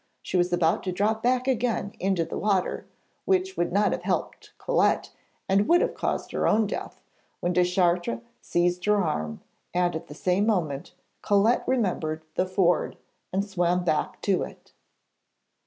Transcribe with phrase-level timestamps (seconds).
[0.23, 2.87] She was about to drop back again into the water,
[3.25, 5.11] which would not have helped Colette
[5.47, 7.03] and would have caused her own death,
[7.39, 9.41] when Deschartres seized her arm;
[9.75, 12.97] and at the same moment Colette remembered the ford
[13.31, 14.73] and swam back to it.